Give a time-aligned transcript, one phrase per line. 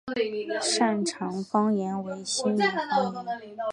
[0.63, 3.55] 擅长方言为新舄方言。